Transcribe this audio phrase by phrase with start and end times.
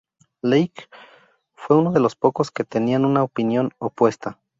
[0.41, 0.87] Legge
[1.53, 4.39] fue uno de los pocos que tenían una opinión opuesta.